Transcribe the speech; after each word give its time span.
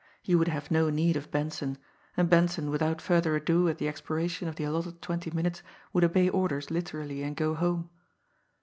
He 0.23 0.33
would 0.33 0.47
have 0.47 0.71
no 0.71 0.89
need 0.89 1.15
of 1.15 1.29
Benson, 1.29 1.77
and 2.17 2.27
Benson 2.27 2.71
without 2.71 2.99
further 2.99 3.35
ado 3.35 3.69
at 3.69 3.77
the 3.77 3.87
expiration 3.87 4.47
of 4.47 4.55
the 4.55 4.63
allotted 4.63 4.99
twenty 4.99 5.29
minutes 5.29 5.61
would 5.93 6.03
obey 6.03 6.27
orders 6.27 6.71
literally 6.71 7.21
and 7.21 7.35
go 7.35 7.53
home. 7.53 7.87